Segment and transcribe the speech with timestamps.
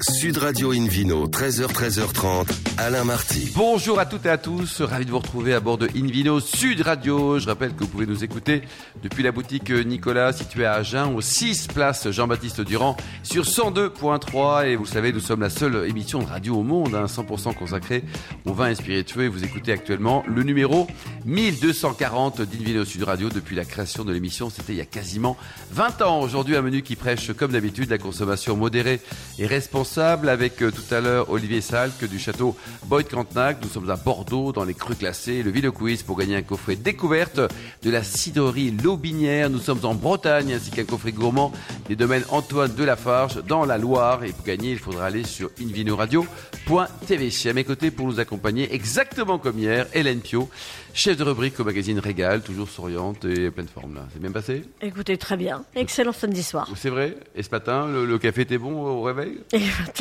[0.00, 2.48] Sud Radio Invino, 13h, 13h30,
[2.78, 3.52] Alain Marty.
[3.54, 6.80] Bonjour à toutes et à tous, ravi de vous retrouver à bord de Invino Sud
[6.80, 7.38] Radio.
[7.38, 8.62] Je rappelle que vous pouvez nous écouter
[9.02, 14.66] depuis la boutique Nicolas située à Agen, au 6 place Jean-Baptiste Durand, sur 102.3.
[14.66, 18.02] Et vous savez, nous sommes la seule émission de radio au monde, 100% hein, consacrée
[18.46, 19.24] au vin et spiritueux.
[19.24, 20.86] Et vous écoutez actuellement le numéro
[21.26, 24.48] 1240 d'Invino Sud Radio depuis la création de l'émission.
[24.48, 25.36] C'était il y a quasiment
[25.70, 26.20] 20 ans.
[26.20, 28.98] Aujourd'hui, un menu qui prêche, comme d'habitude, la consommation modérée
[29.38, 29.81] et responsable
[30.28, 33.58] avec euh, tout à l'heure Olivier Salk du château Boyd Cantenac.
[33.62, 35.42] Nous sommes à Bordeaux dans les crus classés.
[35.42, 37.40] Le Ville Quiz pour gagner un coffret découverte
[37.82, 39.50] de la cidrerie Lobinière.
[39.50, 41.50] Nous sommes en Bretagne ainsi qu'un coffret gourmand
[41.88, 44.22] des domaines Antoine de Lafarge dans la Loire.
[44.22, 47.30] Et pour gagner, il faudra aller sur invinoradio.tv.
[47.48, 50.48] À mes côtés pour nous accompagner exactement comme hier, Hélène Pio
[50.94, 53.94] chef de rubrique au magazine Régal, toujours souriante et pleine forme.
[53.94, 54.06] là.
[54.12, 54.64] C'est bien passé?
[54.80, 55.64] Écoutez, très bien.
[55.74, 56.68] Excellent samedi soir.
[56.76, 57.16] C'est vrai?
[57.34, 59.38] Et ce matin, le, café était bon au réveil?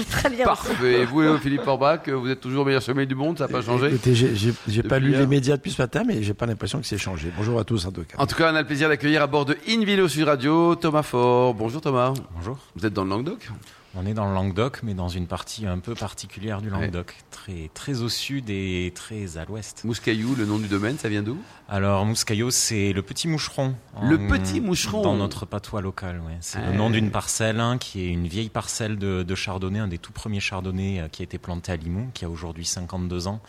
[0.09, 0.45] Très bien.
[0.45, 1.01] Parfait.
[1.01, 3.87] Et vous, Philippe Forbach, vous êtes toujours meilleur sommeil du monde, ça n'a pas changé?
[3.87, 6.97] Écoutez, j'ai pas lu les médias depuis ce matin, mais j'ai pas l'impression que c'est
[6.97, 7.31] changé.
[7.37, 8.17] Bonjour à tous en tout cas.
[8.17, 11.03] En tout cas, on a le plaisir d'accueillir à bord de InVilo Sud Radio Thomas
[11.03, 11.53] Fort.
[11.53, 12.13] Bonjour Thomas.
[12.35, 12.57] Bonjour.
[12.75, 13.49] Vous êtes dans le Languedoc?
[13.95, 17.69] On est dans le Languedoc, mais dans une partie un peu particulière du Languedoc, très,
[17.73, 19.83] très au sud et très à l'ouest.
[19.83, 21.37] Mouscaillou, le nom du domaine, ça vient d'où?
[21.67, 23.75] Alors, Mouscaillou, c'est le petit moucheron.
[24.01, 26.37] Le petit moucheron Dans notre patois local, ouais.
[26.39, 29.97] C'est le nom d'une parcelle, hein, qui est une vieille parcelle de, chardonnay, un des
[29.97, 33.41] tout premiers chardonnays euh, qui a été planté à Limoux, qui a aujourd'hui 52 ans,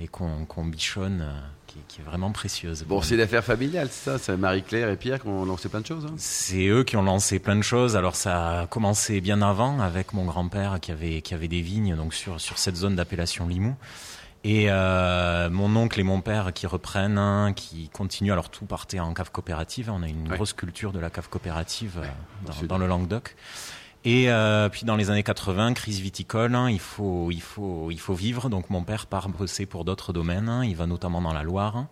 [0.00, 1.40] et qu'on bichonne euh,
[1.88, 2.84] qui, est vraiment précieuse.
[2.84, 4.18] Bon, c'est l'affaire familiale, c'est ça?
[4.18, 6.14] C'est Marie-Claire et Pierre qui ont lancé plein de choses hein?
[6.16, 7.96] C'est eux qui ont lancé plein de choses.
[7.96, 11.96] Alors ça a commencé bien avant avec mon grand-père qui avait, qui avait des vignes
[11.96, 13.74] donc sur, sur cette zone d'appellation Limoux.
[14.42, 18.32] Et euh, mon oncle et mon père qui reprennent, hein, qui continuent.
[18.32, 19.90] Alors tout partait en cave coopérative.
[19.92, 23.36] On a une grosse culture de la cave coopérative euh, dans, le Languedoc.
[24.04, 28.00] Et euh, puis dans les années 80, crise viticole, hein, il faut il faut il
[28.00, 28.48] faut vivre.
[28.48, 30.48] Donc mon père part bosser pour d'autres domaines.
[30.48, 30.64] Hein.
[30.64, 31.86] il va notamment dans la Loire.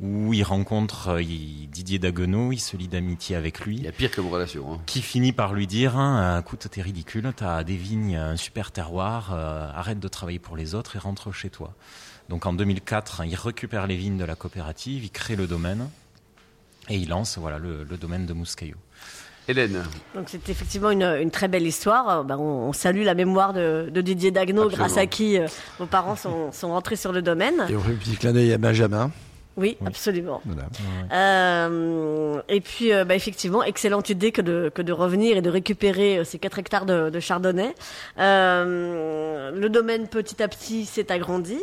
[0.00, 3.76] Hein, où il rencontre euh, Didier Daguenot, il se lie d'amitié avec lui.
[3.76, 4.72] Il y a pire comme relation.
[4.72, 4.80] Hein.
[4.86, 9.32] Qui finit par lui dire hein, écoute, t'es ridicule, t'as des vignes, un super terroir,
[9.32, 11.74] euh, arrête de travailler pour les autres et rentre chez toi.
[12.28, 15.88] Donc en 2004, il récupère les vignes de la coopérative, il crée le domaine
[16.88, 18.76] et il lance voilà le, le domaine de Mouscaillot.
[19.48, 19.82] Hélène.
[20.14, 22.24] Donc c'est effectivement une, très belle histoire.
[22.24, 25.46] Ben, on, salue la mémoire de, Didier Dagno, grâce à qui euh,
[25.80, 27.66] vos parents sont, sont rentrés sur le domaine.
[27.68, 29.10] Et on fait un petit clin d'œil à Benjamin.
[29.56, 30.40] Oui, absolument.
[31.12, 35.50] Euh, et puis, euh, bah, effectivement, excellente idée que de, que de revenir et de
[35.50, 37.74] récupérer ces 4 hectares de, de chardonnay.
[38.16, 41.58] le domaine, petit à petit, s'est agrandi.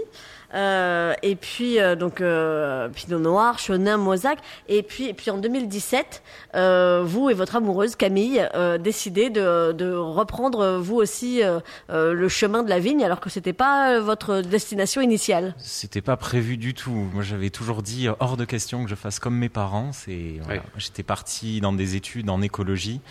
[0.54, 4.40] Euh, et puis euh, donc euh, Pinot Noir, Chenin, Mozac.
[4.68, 6.24] Et puis et puis en 2017,
[6.56, 11.42] euh, vous et votre amoureuse Camille euh, décidez de, de reprendre vous aussi
[11.90, 15.54] le chemin de la vigne, alors que c'était pas votre destination initiale.
[15.58, 17.08] C'était pas prévu du tout.
[17.14, 19.92] Moi, j'avais toujours dit hors de question que je fasse comme mes parents.
[19.92, 20.62] C'est voilà.
[20.78, 23.02] j'étais parti dans des études en écologie.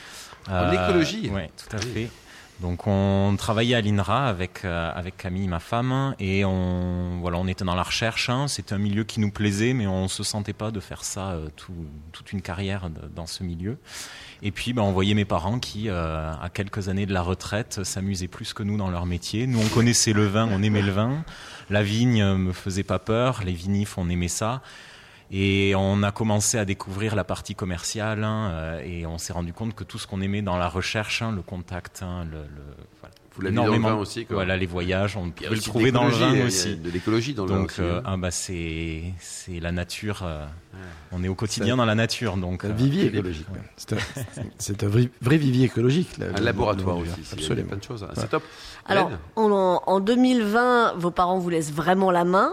[0.50, 1.30] En écologie.
[1.32, 2.08] Oui, tout à fait.
[2.60, 7.46] Donc on travaillait à l'INRA avec euh, avec Camille, ma femme, et on voilà, on
[7.46, 8.30] était dans la recherche.
[8.30, 8.48] Hein.
[8.48, 11.48] C'était un milieu qui nous plaisait, mais on se sentait pas de faire ça euh,
[11.54, 11.72] tout,
[12.10, 13.78] toute une carrière dans ce milieu.
[14.42, 17.84] Et puis ben, on voyait mes parents qui, euh, à quelques années de la retraite,
[17.84, 19.46] s'amusaient plus que nous dans leur métier.
[19.46, 21.24] Nous on connaissait le vin, on aimait le vin.
[21.70, 24.62] La vigne me faisait pas peur, les vinifs on aimait ça.
[25.30, 29.52] Et on a commencé à découvrir la partie commerciale hein, euh, et on s'est rendu
[29.52, 32.62] compte que tout ce qu'on aimait dans la recherche, hein, le contact, hein, le, le
[33.00, 34.36] voilà, vous l'avez dans le vin aussi, quoi.
[34.36, 36.76] Voilà, les voyages, on peut le trouver dans le vin aussi.
[36.76, 40.22] de l'écologie dans le vin donc, euh, ah, bah c'est c'est la nature.
[40.24, 40.44] Euh,
[41.12, 42.64] on est au quotidien dans la nature, donc.
[42.64, 43.46] Un vivier écologique.
[44.58, 46.08] C'est un, vrai, vrai, vivier écologique.
[46.20, 47.10] un laboratoire aussi.
[47.32, 47.68] Absolument.
[47.68, 48.06] plein de choses.
[48.14, 48.42] C'est top.
[48.86, 52.50] Alors, en, en, 2020, vos parents vous laissent vraiment la main.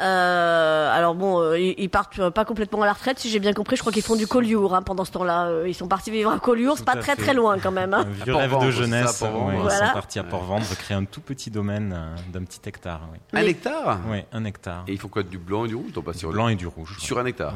[0.00, 3.76] Euh, alors bon, euh, ils, partent pas complètement à la retraite, si j'ai bien compris.
[3.76, 5.46] Je crois qu'ils font du Collioure hein, pendant ce temps-là.
[5.46, 7.94] Euh, ils sont partis vivre à Collioure, c'est pas très très loin quand même.
[7.94, 8.06] Hein.
[8.06, 9.22] Un vieux rêve de jeunesse.
[9.22, 13.08] Ils sont partis à Port-Vendre, créer un tout petit domaine euh, d'un petit hectare.
[13.32, 14.84] Un hectare Oui, un hectare.
[14.86, 16.96] Et il faut quoi Du blanc et du rouge pas sur Blanc et du rouge.
[16.98, 17.54] Sur un hectare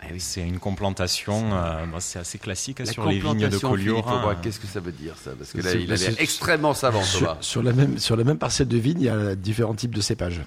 [0.00, 1.50] ah C'est une complantation,
[1.98, 4.08] c'est assez classique sur les vignes de Collioure.
[4.08, 4.36] Hein.
[4.42, 5.32] Qu'est-ce que ça veut dire ça?
[5.36, 8.68] Parce que là, il est extrêmement savant, Sur, sur la même sur la même parcelle
[8.68, 10.42] de vigne, il y a différents types de cépages.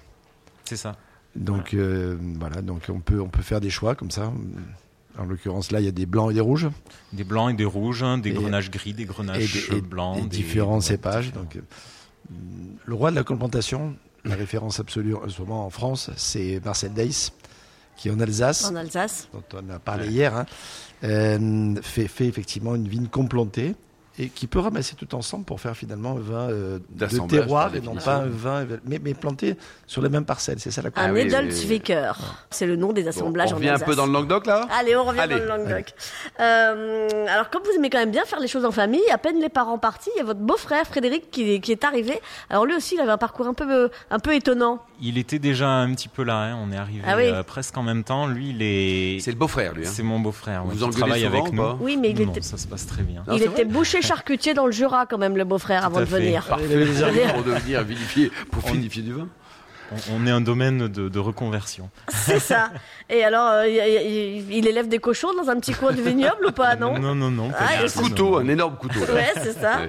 [0.66, 0.96] C'est ça.
[1.36, 4.32] Donc euh, voilà, donc on peut on peut faire des choix comme ça.
[5.18, 6.70] En l'occurrence, là, il y a des blancs et des rouges.
[7.12, 10.18] Des blancs et des rouges, hein, des grenages gris, des grenages blancs.
[10.18, 11.32] Et différents cépages.
[11.34, 11.62] Donc, euh,
[12.86, 13.96] le roi de la complantation,
[14.26, 17.32] la référence absolue en ce moment en France, c'est Marcel Deiss,
[17.96, 18.66] qui en Alsace.
[18.66, 19.28] En Alsace.
[19.34, 20.36] Dont on a parlé hier.
[20.36, 20.46] Hein,
[21.04, 23.76] euh, fait, fait effectivement une vigne complantée
[24.20, 27.82] et qui peut ramasser tout ensemble pour faire finalement un vin euh, de terroir et
[27.82, 29.56] non pas un vin, mais, mais, planté
[29.88, 30.60] sur la même parcelle.
[30.60, 32.14] C'est ça la Un Edelzwicker,
[32.52, 34.68] c'est le nom des assemblages bon, on revient un peu dans le Languedoc là?
[34.72, 35.94] Allez, on revient dans le Languedoc.
[36.40, 39.40] Euh, alors comme vous aimez quand même bien faire les choses en famille, à peine
[39.40, 42.20] les parents partis, il y a votre beau-frère Frédéric qui, qui, est arrivé.
[42.52, 44.86] Alors lui aussi, il avait un parcours un peu, un peu étonnant.
[45.02, 46.60] Il était déjà un petit peu là, hein.
[46.64, 48.28] on est arrivé ah euh, presque en même temps.
[48.28, 49.20] Lui, il est...
[49.20, 49.88] C'est le beau-frère lui.
[49.88, 49.92] Hein.
[49.92, 50.64] C'est mon beau-frère.
[50.66, 51.64] Vous ouais, travaille avec nous.
[51.80, 52.42] Oui, mais il était...
[52.42, 53.24] ça se passe très bien.
[53.32, 56.46] il était boucher charcutier dans le Jura quand même, le beau-frère, avant de venir.
[56.46, 56.58] pour
[57.44, 59.28] devenir vinifier, pour vinifier du vin.
[60.12, 61.90] On est un domaine de, reconversion.
[62.10, 62.72] C'est ça.
[63.10, 66.76] Et alors, euh, il, élève des cochons dans un petit coin de vignoble ou pas,
[66.76, 66.98] non?
[67.00, 67.52] Non, non, non.
[67.58, 69.00] Ah, un couteau, un énorme couteau.
[69.00, 69.82] Ouais, c'est ça.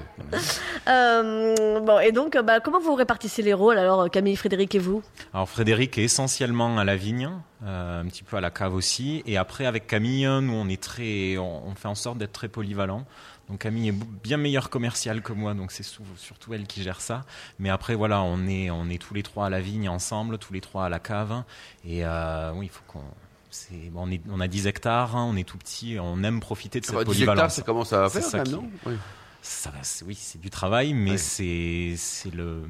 [0.89, 5.03] Euh, bon, et donc, bah, comment vous répartissez les rôles alors, Camille, Frédéric et vous?
[5.33, 7.31] Alors, Frédéric est essentiellement à la vigne,
[7.65, 9.23] euh, un petit peu à la cave aussi.
[9.27, 13.07] Et après, avec Camille, nous, on est très, on fait en sorte d'être très polyvalent.
[13.49, 17.25] Donc Camille est bien meilleure commerciale que moi, donc c'est surtout elle qui gère ça.
[17.59, 20.53] Mais après voilà, on est on est tous les trois à la vigne ensemble, tous
[20.53, 21.43] les trois à la cave.
[21.85, 23.05] Et euh, oui, il faut qu'on
[23.95, 26.87] on, est, on, a 10 hectares, hein, on est tout petit, on aime profiter de
[26.87, 27.17] cette polyvalence.
[27.17, 28.71] 10 hectares, ça commence à faire quand même, non?
[28.87, 28.95] Oui.
[30.07, 31.97] oui, c'est du travail, mais c'est
[32.33, 32.65] le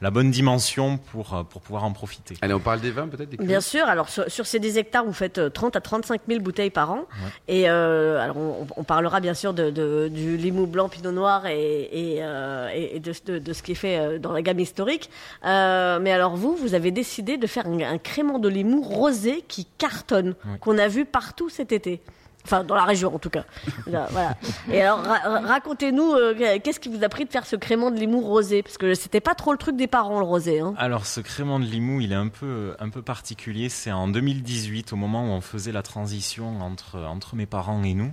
[0.00, 2.36] la bonne dimension pour, euh, pour pouvoir en profiter.
[2.40, 3.86] Allez, on parle des vins peut-être Bien sûr.
[3.86, 7.06] Alors, sur, ces 10 hectares, vous faites 30 euh, à 35 000 bouteilles par an.
[7.48, 8.36] Et euh, alors,
[8.76, 13.62] on, parlera bien sûr de, du Limoux blanc, Pinot Noir et, et, de, de, ce
[13.62, 15.10] qui est fait dans la gamme historique.
[15.42, 20.34] mais alors, vous, vous avez décidé de faire un, crément de Limoux rosé qui cartonne,
[20.60, 22.00] qu'on a vu partout cet été.
[22.44, 23.44] Enfin, dans la région, en tout cas.
[23.86, 24.34] voilà.
[24.70, 28.20] Et alors, racontez-nous, euh, qu'est-ce qui vous a pris de faire ce crément de Limoux
[28.20, 28.62] rosé?
[28.62, 30.60] Parce que c'était pas trop le truc des parents, le rosé.
[30.60, 30.74] Hein.
[30.78, 33.68] Alors, ce crément de Limoux, il est un peu, un peu particulier.
[33.68, 37.94] C'est en 2018, au moment où on faisait la transition entre, entre mes parents et
[37.94, 38.12] nous.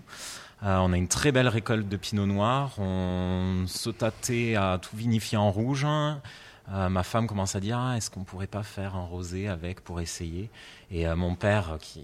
[0.63, 2.71] Euh, on a une très belle récolte de pinot noir.
[2.77, 5.85] On se tâtait à tout vinifier en rouge.
[5.85, 9.81] Euh, ma femme commence à dire ah, est-ce qu'on pourrait pas faire un rosé avec
[9.81, 10.49] pour essayer?
[10.91, 12.03] Et mon père, qui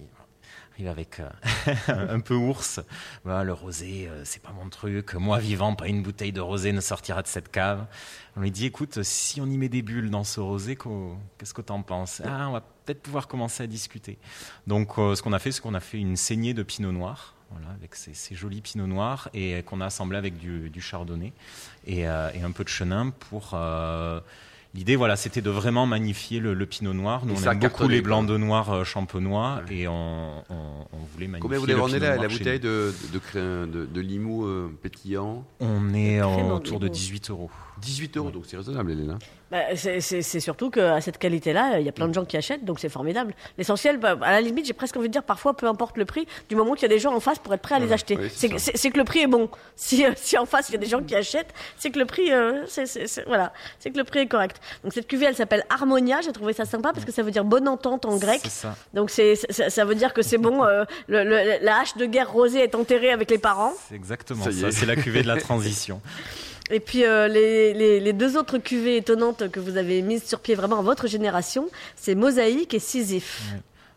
[0.88, 1.75] avec euh,
[2.10, 2.80] un peu ours.
[3.25, 5.13] le rosé, euh, c'est pas mon truc.
[5.13, 7.86] Moi, vivant, pas une bouteille de rosé ne sortira de cette cave.
[8.36, 10.78] On lui dit, écoute, si on y met des bulles dans ce rosé,
[11.38, 12.22] qu'est-ce que t'en penses?
[12.25, 14.18] Ah, on va peut-être pouvoir commencer à discuter.
[14.68, 17.36] Donc, euh, ce qu'on a fait, c'est qu'on a fait une saignée de pinot noir.
[17.51, 21.33] Voilà, avec ces, jolis pinots noirs et qu'on a assemblé avec du, chardonnay
[21.86, 23.57] et, un peu de chenin pour
[24.73, 27.25] L'idée, voilà, c'était de vraiment magnifier le, pinot noir.
[27.25, 30.44] Nous, on aime beaucoup les blancs de noir euh, champenois et on,
[31.13, 34.71] voulait magnifier Combien vous le pinot la, la bouteille de, de, de, de, Limoux euh,
[34.81, 35.44] pétillant?
[35.59, 37.51] On est autour de 18 euros.
[37.81, 39.18] 18 euros, donc c'est raisonnable, Hélène.
[39.51, 42.80] Bah, c'est surtout qu'à cette qualité-là, il y a plein de gens qui achètent, donc
[42.80, 43.33] c'est formidable.
[43.57, 46.25] L'essentiel, bah, à la limite, j'ai presque envie de dire parfois, peu importe le prix,
[46.48, 48.18] du moment qu'il y a des gens en face pour être prêts à les acheter.
[48.30, 49.50] c'est que le prix est bon.
[49.75, 52.06] Si, euh, si en face il y a des gens qui achètent, c'est que le
[52.06, 52.86] prix, euh, c'est
[53.25, 54.62] voilà, c'est que le prix est correct.
[54.83, 56.22] Donc cette cuvée, elle s'appelle Harmonia.
[56.22, 58.42] J'ai trouvé ça sympa parce que ça veut dire bonne entente en grec.
[58.48, 58.75] Ça.
[58.94, 60.63] Donc c'est ça, veut dire que c'est bon.
[60.63, 61.24] Euh, le,
[61.63, 63.74] la hache de guerre rosée est enterrée avec les parents.
[63.89, 64.72] C'est exactement ça.
[64.72, 66.00] C'est la cuvée de la transition.
[66.71, 70.79] Et puis euh, les, deux autres cuvées étonnantes que vous avez mises sur pied vraiment
[70.79, 73.41] à votre génération, c'est Mosaïque et Sisyphe.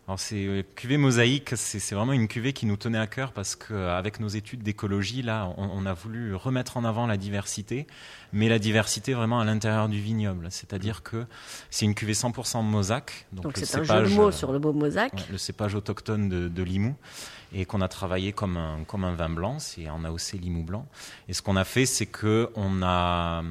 [0.07, 3.55] Alors c'est euh, cuvée mosaïque, c'est vraiment une cuvée qui nous tenait à cœur parce
[3.55, 7.87] qu'avec nos études d'écologie, là, on, a voulu remettre en avant la diversité,
[8.31, 10.47] mais la diversité vraiment à l'intérieur du vignoble.
[10.51, 11.25] C'est-à-dire que
[11.71, 13.25] c'est une cuvée 100% mosaque.
[13.33, 15.27] Donc c'est un jeu de mots sur le mot mosaque.
[15.31, 16.95] le cépage autochtone de, de Limoux
[17.51, 20.85] et qu'on a travaillé comme un, comme un vin blanc, c'est en AOC Limoux blanc.
[21.29, 23.43] Et ce qu'on a fait, c'est qu'on a,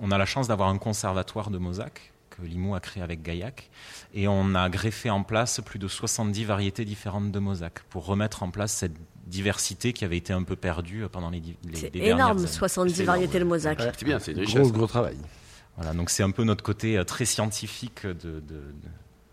[0.00, 3.70] on a la chance d'avoir un conservatoire de mosaque que Limoux a créé avec Gaillac.
[4.12, 8.42] Et on a greffé en place plus de 70 variétés différentes de mosaque pour remettre
[8.42, 12.46] en place cette diversité qui avait été un peu perdue pendant les, les, C'est énorme,
[12.46, 13.80] 70 variétés de mosaque.
[13.80, 15.16] c'est bien, c'est une Gros, gros travail.
[15.76, 18.62] Voilà, donc c'est un peu notre côté euh, très scientifique de, de, de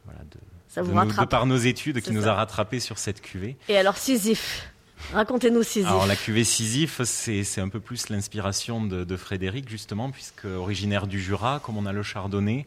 [0.05, 3.57] voilà, de ça vous de, par nos études qui nous a rattrapés sur cette cuvée.
[3.67, 4.71] Et alors Sisyphe?
[5.13, 5.87] Racontez-nous Sisyphe.
[5.87, 11.07] Alors la cuvée Sisyphe, c'est un peu plus l'inspiration de, de, Frédéric justement, puisque originaire
[11.07, 12.65] du Jura, comme on a le chardonnay,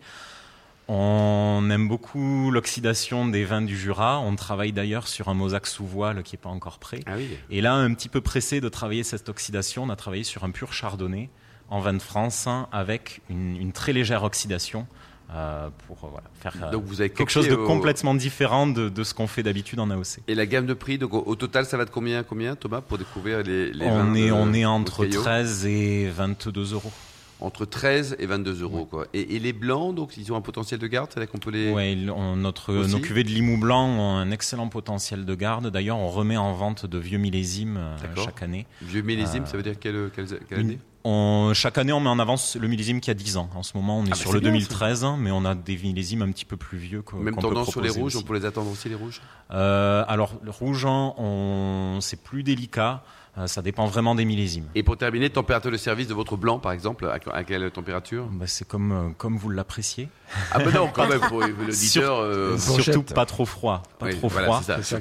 [0.86, 4.20] on aime beaucoup l'oxydation des vins du Jura.
[4.20, 7.00] On travaille d'ailleurs sur un mosaque sous voile qui n'est pas encore prêt.
[7.06, 7.28] Ah oui.
[7.50, 10.50] Et là, un petit peu pressé de travailler cette oxydation, on a travaillé sur un
[10.50, 11.30] pur chardonnay
[11.70, 14.86] en vin de France avec une, une très légère oxydation
[15.34, 18.88] euh, pour euh, voilà, faire euh, donc vous avez quelque chose de complètement différent de,
[18.88, 20.20] de ce qu'on fait d'habitude en AOC.
[20.28, 22.98] Et la gamme de prix, donc au, total, ça va de combien, combien Thomas, pour
[22.98, 26.92] découvrir les, les on est, On est entre 13 et 22 euros.
[27.40, 28.84] entre 13 et 22 euros.
[28.84, 29.06] Quoi.
[29.12, 31.72] Et, les blancs, donc, ils ont un potentiel de garde C'est-à-dire qu'on peut les.
[31.72, 31.96] Oui,
[32.36, 35.66] notre, nos cuvées de Limoux blanc ont un excellent potentiel de garde.
[35.68, 37.80] D'ailleurs, on remet en vente de vieux millésimes
[38.24, 38.66] chaque année.
[38.82, 40.78] Vieux millésimes, ça veut dire quelle, quelle, année?
[41.54, 43.50] Chaque année, on met en avance le millésime qui a 10 ans.
[43.54, 46.30] En ce moment, on est ah, sur le 2013, mais on a des millésimes un
[46.32, 47.02] petit peu plus vieux.
[47.14, 49.20] Même tendance sur les rouges, on peut les attendre aussi, les rouges?
[49.50, 50.86] Euh, Alors, le rouge,
[52.00, 53.02] c'est plus délicat.
[53.36, 54.66] Euh, ça dépend vraiment des millésimes.
[54.76, 58.26] Et pour terminer, température de service de votre blanc, par exemple, à, quelle température?
[58.30, 60.08] Bah, C'est comme, euh, comme vous l'appréciez.
[60.52, 62.18] Ah ben non, quand même, pour l'auditeur...
[62.18, 63.82] Euh, surtout pas trop froid.
[63.98, 64.60] Pas trop froid.
[64.64, 64.98] C'est ça, ça,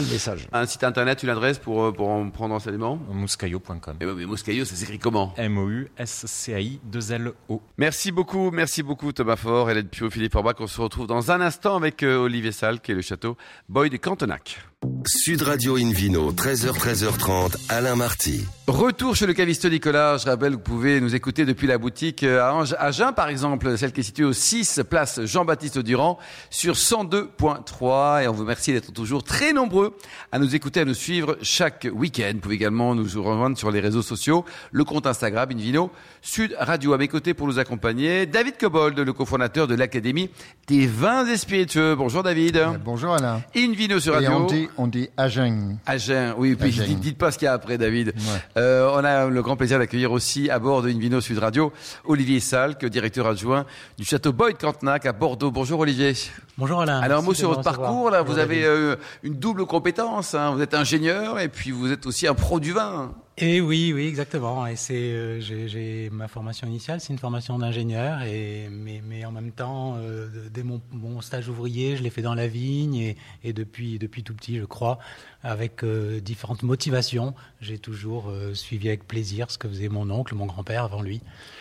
[0.00, 0.48] le message.
[0.52, 3.96] Un site internet, une adresse pour, pour en prendre enseignement Mouscaillot.com.
[4.00, 7.62] Eh ben, mais Mouscaillot, ça s'écrit comment M-O-U-S-C-A-I-2-L-O.
[7.78, 10.56] Merci beaucoup, merci beaucoup Thomas Faure, Hélène Pio, Philippe Forbach.
[10.60, 13.36] On se retrouve dans un instant avec Olivier Salle, qui est le château
[13.68, 14.60] Boyd de Cantenac.
[15.06, 18.44] Sud Radio Invino, 13h, 13h30, Alain Marty.
[18.66, 20.18] Retour chez le caviste Nicolas.
[20.18, 23.78] Je rappelle que vous pouvez nous écouter depuis la boutique euh, à Agen, par exemple,
[23.78, 26.18] celle qui est située au 6 place Jean-Baptiste Durand
[26.50, 28.24] sur 102.3.
[28.24, 29.96] Et on vous remercie d'être toujours très nombreux
[30.32, 32.32] à nous écouter, à nous suivre chaque week-end.
[32.34, 36.92] Vous pouvez également nous rejoindre sur les réseaux sociaux, le compte Instagram Invino Sud Radio.
[36.92, 40.30] À mes côtés pour nous accompagner, David Cobold, le cofondateur de l'Académie
[40.66, 41.94] des vins et spiritueux.
[41.94, 42.56] Bonjour David.
[42.56, 43.42] Euh, bonjour Alain.
[43.54, 44.30] Invino sur Radio.
[44.32, 45.78] on dit, on dit Agen.
[45.86, 46.54] Agen, oui.
[46.54, 48.14] Puis dites, dites, pas ce qu'il y a après David.
[48.56, 51.72] Euh, on a le grand plaisir d'accueillir aussi à bord de Invino Sud Radio
[52.04, 53.66] Olivier Salk, directeur adjoint
[53.98, 55.50] du château Boyd Cantenac à Bordeaux.
[55.50, 56.12] Bonjour Olivier.
[56.56, 57.00] Bonjour Alain.
[57.00, 58.10] Alors un mot sur votre parcours.
[58.10, 58.94] Là, vous avez euh,
[59.24, 60.36] une double compétence.
[60.36, 60.52] Hein.
[60.54, 63.12] Vous êtes ingénieur et puis vous êtes aussi un pro du vin.
[63.36, 64.64] Et oui, oui, exactement.
[64.64, 69.32] Et c'est, euh, j'ai, ma formation initiale, c'est une formation d'ingénieur, et mais, mais en
[69.32, 73.16] même temps, euh, dès mon, mon, stage ouvrier, je l'ai fait dans la vigne, et,
[73.42, 75.00] et depuis depuis tout petit, je crois,
[75.42, 80.46] avec euh, différentes motivations, j'ai toujours suivi avec plaisir ce que faisait mon oncle, mon
[80.46, 81.20] grand-père avant lui.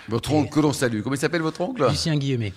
[0.09, 1.01] Votre oncle que l'on salue.
[1.01, 1.87] Comment il s'appelle votre oncle?
[1.89, 2.53] Lucien Guillemet.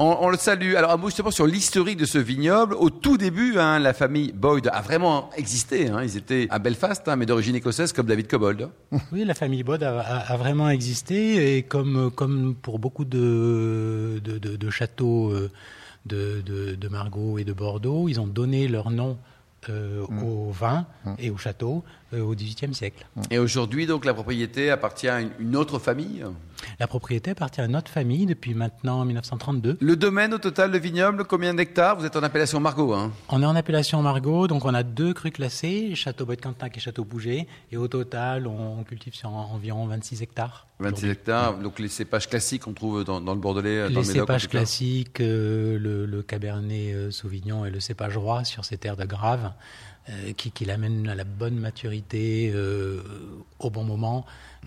[0.00, 0.76] On, le salue.
[0.76, 2.74] Alors, un mot justement sur l'historique de ce vignoble.
[2.74, 5.88] Au tout début, hein, la famille Boyd a vraiment existé.
[5.88, 6.04] Hein.
[6.04, 8.68] Ils étaient à Belfast, hein, mais d'origine écossaise, comme David Cobold.
[9.12, 11.56] Oui, la famille Boyd a, vraiment existé.
[11.56, 15.50] Et comme, comme pour beaucoup de, de, de châteaux euh,
[16.06, 16.42] de,
[16.76, 19.18] de, Margaux et de Bordeaux, ils ont donné leur nom
[19.68, 20.22] euh, mm.
[20.22, 21.14] au vin mm.
[21.18, 21.82] et au château
[22.14, 23.04] euh, au XVIIIe siècle.
[23.32, 26.24] Et aujourd'hui, donc, la propriété appartient à une autre famille?
[26.78, 29.78] La propriété appartient à notre famille depuis maintenant 1932.
[29.80, 33.42] Le domaine au total, le vignoble, combien d'hectares Vous êtes en appellation Margot hein On
[33.42, 36.80] est en appellation Margot, donc on a deux crus classés, Château Bois de Cantac et
[36.80, 37.46] Château Bouget.
[37.72, 40.66] Et au total, on cultive sur environ 26 hectares.
[40.80, 45.20] 26 hectares, donc les cépages classiques qu'on trouve dans, le Bordelais, dans les cépages classiques,
[45.20, 49.52] euh, le, Cabernet euh, Sauvignon et le cépage roi sur ces terres de Grave.
[50.10, 53.02] Euh, qui, qui l'amène à la bonne maturité euh,
[53.58, 54.57] au bon moment, euh,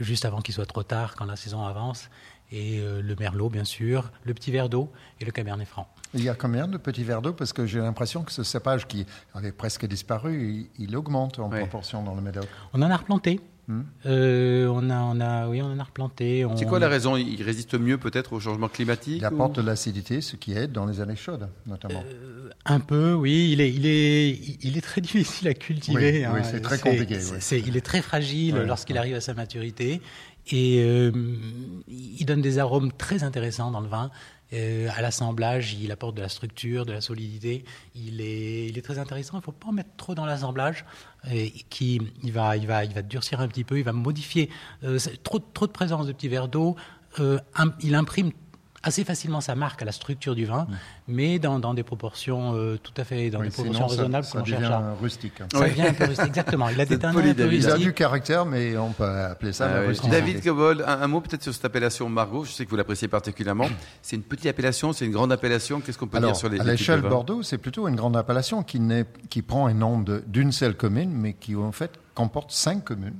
[0.00, 2.10] juste avant qu'il soit trop tard, quand la saison avance.
[2.52, 5.86] Et le merlot, bien sûr, le petit verre d'eau et le cabernet franc.
[6.14, 7.32] Il y a combien de petits verres d'eau?
[7.32, 12.02] Parce que j'ai l'impression que ce cépage qui avait presque disparu, il, augmente en proportion
[12.02, 12.48] dans le Médoc.
[12.72, 13.40] On en a replanté.
[14.06, 16.46] Euh, on, a, on, a, oui, on en a replanté.
[16.56, 17.16] C'est quoi la raison?
[17.16, 20.86] Il résiste mieux peut-être au changement climatique Il apporte de l'acidité, ce qui aide dans
[20.86, 22.02] les années chaudes, notamment.
[22.06, 23.50] Euh, un peu, oui.
[23.52, 24.30] Il est, il, est,
[24.62, 26.26] il est très difficile à cultiver.
[26.32, 26.42] Oui, hein.
[26.42, 27.18] c'est très compliqué.
[27.52, 30.00] il est très fragile lorsqu'il arrive à sa maturité.
[30.52, 31.12] Et euh,
[31.88, 34.10] il donne des arômes très intéressants dans le vin.
[34.52, 37.64] Euh, à l'assemblage, il apporte de la structure, de la solidité.
[37.94, 39.34] Il est, très intéressant.
[39.34, 40.84] Il ne faut pas en mettre trop dans l'assemblage,
[41.68, 43.78] qui il va, va, durcir un petit peu.
[43.78, 44.50] Il va modifier
[44.84, 46.76] euh, trop, de présence de petits verres d'eau.
[47.18, 47.38] Euh,
[47.82, 48.32] il imprime
[48.82, 50.66] assez facilement sa marque à la structure du vin,
[51.06, 54.40] mais dans, dans, des proportions euh, tout à fait dans des proportions raisonnables ça, ça
[54.42, 55.34] devient rustique.
[55.52, 56.68] Ça devient un peu rustique, exactement.
[56.70, 59.80] Il a des un peu Il a du caractère, mais on peut appeler ça ah,
[59.86, 60.10] rustique.
[60.10, 62.44] David Cobol, un, mot peut-être sur cette appellation Margot.
[62.44, 63.66] Je sais que vous l'appréciez particulièrement.
[64.02, 65.80] C'est une petite appellation, c'est une grande appellation.
[65.80, 68.80] Qu'est-ce qu'on peut dire sur les À l'échelle Bordeaux, c'est plutôt une grande appellation qui,
[69.28, 73.18] qui prend un nom d'une seule commune, mais qui en fait comporte cinq communes.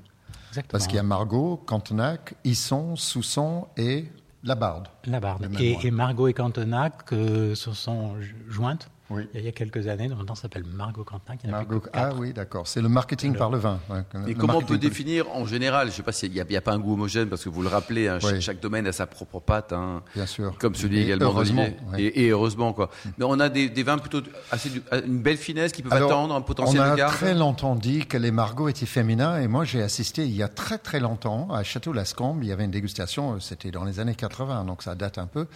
[0.51, 0.71] Exactement.
[0.73, 4.07] Parce qu'il y a Margot, Cantenac, Isson, Sousson et
[4.43, 4.89] la Barde.
[5.05, 5.49] La Barde.
[5.59, 8.17] Et, et, Margot et Cantenac euh, se sont
[8.49, 8.91] jointes?
[9.11, 9.29] Oui.
[9.35, 11.37] Il y a quelques années, maintenant ça s'appelle Margot Quentin.
[11.37, 12.67] Qui Margot, ah oui, d'accord.
[12.69, 13.81] C'est le marketing par le vin.
[14.27, 16.73] Et comment on peut définir en général Je ne sais pas s'il n'y a, pas
[16.73, 19.73] un goût homogène, parce que vous le rappelez, hein, chaque, domaine a sa propre pâte.
[19.73, 20.57] Hein, Bien sûr.
[20.59, 21.67] Comme celui également heureusement,
[21.99, 22.91] et, heureusement, quoi.
[23.19, 24.71] Mais on a des, vins plutôt assez
[25.07, 27.01] une belle finesse qui peuvent attendre un potentiel de garde.
[27.01, 30.37] On a très longtemps dit que les Margot étaient féminins, et moi j'ai assisté il
[30.37, 32.43] y a très très longtemps à Château-Lascombe.
[32.43, 35.47] Il y avait une dégustation, c'était dans les années 80, donc ça date un peu.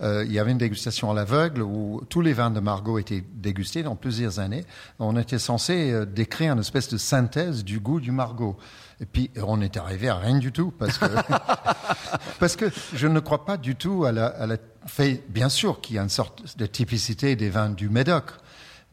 [0.00, 3.24] Euh, il y avait une dégustation à l'aveugle où tous les vins de Margot étaient
[3.34, 4.64] dégustés dans plusieurs années.
[4.98, 8.56] On était censé euh, décrire une espèce de synthèse du goût du margot.
[9.00, 11.06] Et puis, on est arrivé à rien du tout parce que,
[12.40, 14.56] parce que je ne crois pas du tout à la, à la
[14.86, 18.32] fait, bien sûr qu'il y a une sorte de typicité des vins du Médoc.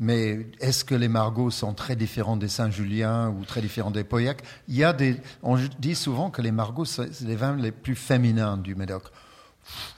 [0.02, 4.42] Mais est-ce que les Margots sont très différents des Saint-Julien ou très différents des Pauillac?
[4.70, 7.96] Il y a des, on dit souvent que les Margots, c'est les vins les plus
[7.96, 9.04] féminins du Médoc.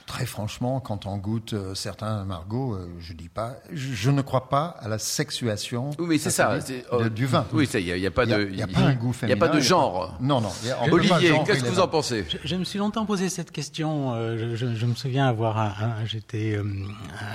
[0.06, 4.20] Très franchement, quand on goûte euh, certains Margot, euh, je dis pas, je, je, ne
[4.20, 5.90] crois pas à la sexuation.
[5.98, 7.46] Oui, mais c'est ça, de, du vin.
[7.52, 9.34] Oui, il n'y a, a, pas de, il y a, pas un goût féminin.
[9.34, 10.18] Il n'y a pas de genre.
[10.20, 10.50] non, non.
[10.90, 12.24] Olivier, qu'est-ce que vous en pensez?
[12.28, 14.14] Je, je, me suis longtemps posé cette question.
[14.14, 16.64] Euh, je, je, me souviens avoir, un, un, j'étais euh,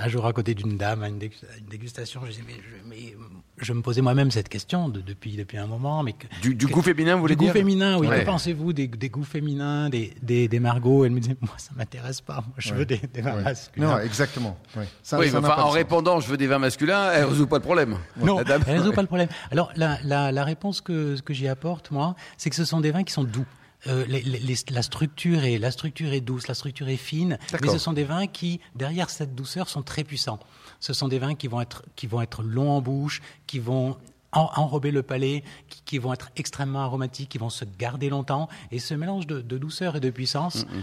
[0.02, 2.20] un jour à côté d'une dame à une, dégustation.
[2.26, 3.16] Je disais, mais, mais
[3.60, 6.02] je me posais moi-même cette question de, depuis, depuis un moment.
[6.02, 7.52] Mais que, du, du goût féminin, vous voulez du dire?
[7.52, 8.06] Du goût féminin, oui.
[8.06, 8.20] Ouais.
[8.20, 11.04] Que pensez-vous des, des, goûts féminins, des, des, des Margots?
[11.04, 12.40] Elle me disait, moi, ça m'intéresse pas.
[12.48, 12.78] Moi, je ouais.
[12.78, 13.42] veux des, des vins ouais.
[13.50, 13.90] masculins.
[13.92, 14.54] Non, exactement.
[14.76, 17.46] Oui, ça, oui ça mais enfin, en répondant, je veux des vins masculins, elle résout
[17.52, 17.92] pas le problème.
[18.28, 19.30] Non, elle résout pas le problème.
[19.54, 22.92] Alors, la, la, la réponse que, que j'y apporte, moi, c'est que ce sont des
[22.96, 23.46] vins qui sont doux.
[23.86, 27.68] Euh, les, les, la structure est la structure est douce, la structure est fine, mais
[27.76, 30.40] ce sont des vins qui derrière cette douceur sont très puissants.
[30.86, 33.96] Ce sont des vins qui vont être qui vont être longs en bouche, qui vont
[34.32, 38.48] en, enrober le palais, qui, qui, vont être extrêmement aromatiques, qui vont se garder longtemps.
[38.72, 40.82] Et ce mélange de, de douceur et de puissance, mm -mm.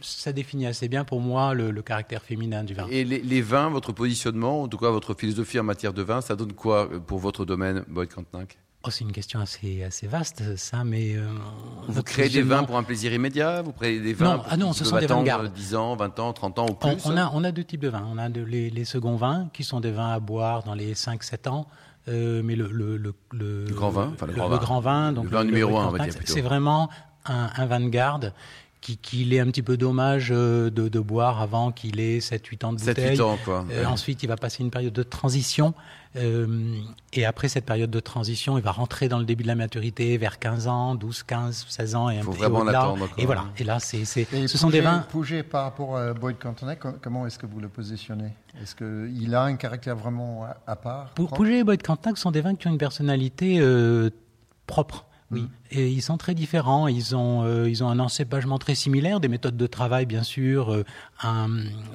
[0.00, 2.86] Ça définit assez bien pour moi le, le caractère féminin du vin.
[2.90, 6.20] Et les, les, vins, votre positionnement, en tout cas votre philosophie en matière de vin,
[6.20, 10.56] ça donne quoi pour votre domaine, Boyd Cantenac Oh, c'est une question assez, assez vaste,
[10.56, 11.16] ça, mais.
[11.16, 11.26] Euh,
[11.88, 13.60] vous créez des vins pour un plaisir immédiat?
[13.60, 15.52] Vous créez des vins Non, ah non ce sont des vins de garde.
[15.52, 16.90] 10 ans, 20 ans, 30 ans ou plus?
[17.04, 18.06] on, on, a, on a deux types de vins.
[18.08, 20.94] On a de, les, les seconds vins, qui sont des vins à boire dans les
[20.94, 21.66] 5-7 ans.
[22.06, 24.56] Euh, mais le, le, le, le, grand vin, enfin le, grand, vin.
[24.58, 26.14] grand vin, donc le vin numéro 1, on va dire.
[26.24, 26.88] C'est vraiment
[27.26, 28.32] un, un vin de garde
[28.80, 32.72] qu'il qui est un petit peu dommage de, de boire avant qu'il ait 7-8 ans
[32.72, 33.16] de bouteille.
[33.16, 33.64] 7-8 ans, quoi.
[33.70, 33.86] Euh, ouais.
[33.86, 35.74] Ensuite, il va passer une période de transition.
[36.16, 36.74] Euh,
[37.12, 40.16] et après cette période de transition, il va rentrer dans le début de la maturité
[40.16, 43.08] vers 15 ans, 12, 15, 16 ans et un Faut petit vraiment l'attendre.
[43.18, 43.44] Et voilà.
[43.58, 45.04] Et là, c'est, c'est, et ce sont des vins.
[45.10, 48.32] Pouget par rapport à Boyd Cantonac, comment est-ce que vous le positionnez?
[48.62, 52.40] Est-ce qu'il a un caractère vraiment à, part Pour Pouget et Boyd Cantonac sont des
[52.40, 54.10] vins qui ont une personnalité euh,
[54.66, 55.04] propre.
[55.30, 55.48] Oui, mmh.
[55.72, 56.88] et ils sont très différents.
[56.88, 60.72] Ils ont, euh, ils ont un encépagement très similaire, des méthodes de travail bien sûr
[60.72, 60.84] euh,
[61.22, 61.48] un,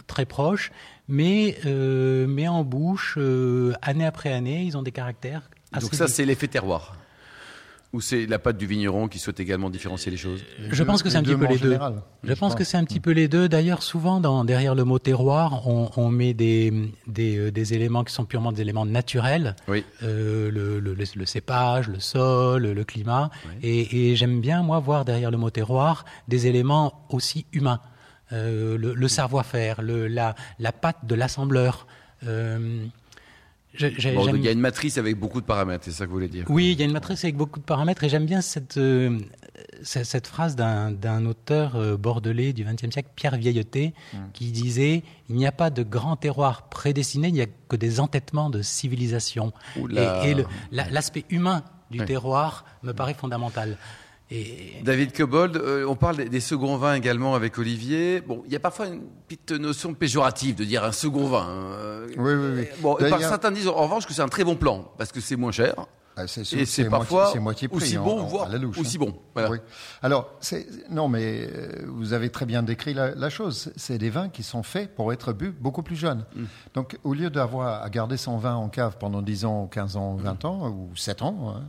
[0.07, 0.71] très proches,
[1.07, 5.50] mais, euh, mais en bouche, euh, année après année, ils ont des caractères.
[5.72, 6.96] Assez Donc ça, c'est l'effet terroir.
[7.94, 11.10] Ou c'est la patte du vigneron qui souhaite également différencier les choses Je pense que
[11.10, 11.77] c'est un petit peu les deux.
[12.24, 13.48] Je, pense que c'est un petit peu les deux.
[13.48, 16.74] D'ailleurs, souvent, dans, derrière le mot terroir, on, on met des,
[17.06, 19.56] des, euh, des, éléments qui sont purement des éléments naturels.
[19.68, 19.86] Oui.
[20.01, 23.29] Euh, le, le, le, le, cépage, le sol, le climat.
[23.46, 23.51] Oui.
[23.62, 27.79] Et, et j'aime bien, moi, voir derrière le mot terroir des éléments aussi humains.
[28.32, 31.86] Euh, le, le savoir-faire, la, la patte de l'assembleur.
[32.25, 32.86] Euh,
[33.79, 36.46] il y a une matrice avec beaucoup de paramètres, c'est ça que vous voulez dire
[36.50, 39.20] Oui, il y a une matrice avec beaucoup de paramètres et j'aime bien cette, euh,
[39.81, 44.18] cette phrase d'un auteur euh, bordelais du XXe siècle, Pierre Vieilleté, mmh.
[44.33, 48.00] qui disait Il n'y a pas de grand terroir prédestiné, il n'y a que des
[48.00, 49.53] entêtements de civilisation.
[49.79, 50.25] Oula.
[50.25, 52.05] Et, et l'aspect la, humain du oui.
[52.05, 53.77] terroir me paraît fondamental.
[54.33, 54.81] Et...
[54.83, 58.19] David Cobold, euh, on parle des, des, seconds vins également avec Olivier.
[58.22, 61.48] Bon, il y a parfois une petite notion péjorative de dire un second vin.
[61.50, 62.67] Euh, oui, oui, oui.
[62.81, 65.35] Bon, par certains disent en revanche que c'est un très bon plan parce que c'est
[65.35, 65.75] moins cher.
[66.15, 69.05] Ah, sûr, et c'est parfois moitié, moitié prix, aussi bon, en, voire louche, aussi hein.
[69.05, 69.15] bon.
[69.33, 69.50] Voilà.
[69.50, 69.57] Oui.
[70.03, 70.29] Alors,
[70.91, 73.72] non, mais euh, vous avez très bien décrit la, la chose.
[73.75, 76.24] C'est des vins qui sont faits pour être bu beaucoup plus jeunes.
[76.35, 76.43] Mm.
[76.75, 80.15] Donc, au lieu d'avoir à garder son vin en cave pendant 10 ans, 15 ans,
[80.15, 80.48] 20 mm.
[80.48, 81.63] ans ou 7 ans, hein,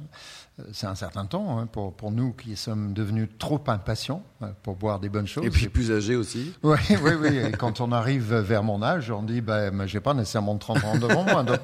[0.72, 4.76] c'est un certain temps hein, pour, pour nous qui sommes devenus trop impatients euh, pour
[4.76, 5.44] boire des bonnes choses.
[5.44, 6.54] Et puis plus âgés aussi.
[6.62, 7.36] Oui, oui, oui.
[7.36, 10.96] Et quand on arrive vers mon âge, on dit, ben, j'ai pas nécessairement 30 ans
[10.96, 11.42] devant moi.
[11.42, 11.58] Donc,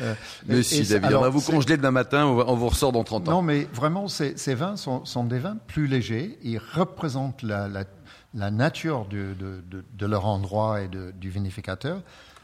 [0.00, 0.14] euh,
[0.46, 3.28] mais si, David, alors, on va vous congeler demain matin, on vous ressort dans 30
[3.28, 3.32] ans.
[3.32, 6.38] Non, mais vraiment, ces, ces vins sont, sont, des vins plus légers.
[6.42, 7.84] Ils représentent la, la,
[8.34, 12.00] la nature de, de, leur endroit et de, du vinificateur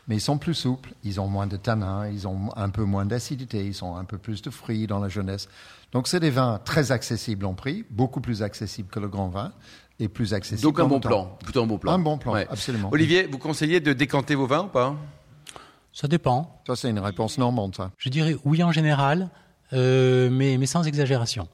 [0.09, 3.05] mais ils sont plus souples, ils ont moins de tanins, ils ont un peu moins
[3.05, 5.49] d'acidité, ils ont un peu plus de fruits dans la jeunesse.
[5.93, 9.53] Donc c'est des vins très accessibles en prix, beaucoup plus accessibles que le grand vin
[9.99, 10.63] et plus accessibles.
[10.63, 11.09] Donc un bon temps.
[11.09, 11.93] plan, plutôt un bon plan.
[11.93, 12.47] Un bon plan, ouais.
[12.51, 12.91] absolument.
[12.93, 14.95] Olivier, vous conseillez de décanter vos vins ou pas?
[15.93, 16.61] Ça dépend.
[16.67, 17.91] Ça c'est une réponse normande, ça.
[17.99, 19.31] Je dirais oui en général,
[19.73, 21.49] euh, mais, mais sans exagération.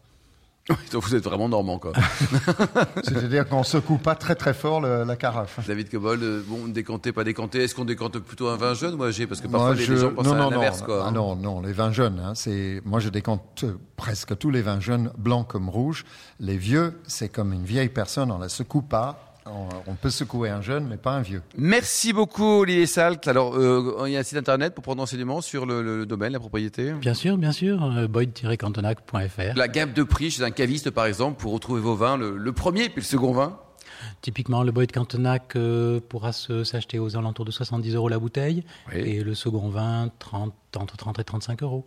[0.92, 1.92] Donc vous êtes vraiment normand, quoi.
[3.03, 5.59] C'est-à-dire qu'on secoue pas très très fort le, la carafe.
[5.66, 7.64] David Cobol, euh, bon, décanter, pas décanter.
[7.64, 8.94] Est-ce qu'on décante plutôt un vin jeune?
[8.94, 9.92] Ou âgé Parce que parfois moi, les, je...
[9.92, 11.05] les gens pensent non, à non, l'inverse, non, quoi.
[11.09, 13.64] Ah, non, non, les vins jeunes, hein, c'est moi je décante
[13.96, 16.05] presque tous les vins jeunes, blancs comme rouges.
[16.38, 20.62] Les vieux, c'est comme une vieille personne, on la secoue pas On, peut secouer un
[20.62, 21.42] jeune, mais pas un vieux.
[21.57, 23.26] Merci beaucoup, Olivier Salt.
[23.26, 26.38] Alors, euh, il y a un site internet pour prendre enseignement sur le, domaine, la
[26.38, 26.92] propriété?
[26.92, 27.83] Bien sûr, bien sûr.
[27.83, 29.57] Euh, boyd-cantonac.fr.
[29.57, 32.88] La gamme de prix chez un caviste, par exemple, pour retrouver vos vins, le, premier
[32.88, 33.59] puis le second vin?
[34.20, 39.22] Typiquement, le Boyd Cantonac euh, pourra s'acheter aux alentours de 70 euros la bouteille et
[39.22, 41.87] le second vin 30, entre 30 et 35 euros.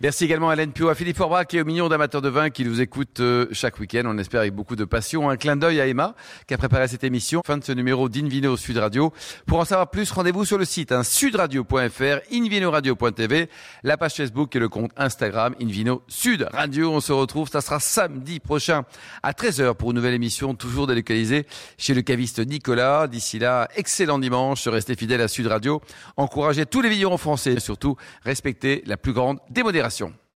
[0.00, 2.64] Merci également à Hélène Pio, à Philippe Forbrac et aux millions d'amateurs de vin qui
[2.64, 4.02] nous écoutent euh, chaque week-end.
[4.06, 5.28] On espère avec beaucoup de passion.
[5.28, 6.14] Un clin d'œil à Emma
[6.46, 7.42] qui a préparé cette émission.
[7.44, 9.12] Fin de ce numéro d'Invino Sud Radio.
[9.46, 13.48] Pour en savoir plus, rendez-vous sur le site hein, sudradio.fr, invinoradio.tv,
[13.82, 16.92] la page Facebook et le compte Instagram Invino Sud Radio.
[16.92, 18.84] On se retrouve, ça sera samedi prochain
[19.22, 23.06] à 13h pour une nouvelle émission toujours délocalisée chez le caviste Nicolas.
[23.08, 24.68] D'ici là, excellent dimanche.
[24.68, 25.80] Restez fidèles à Sud Radio.
[26.16, 30.12] Encouragez tous les vignerons français et surtout respectez la plus grande démodération.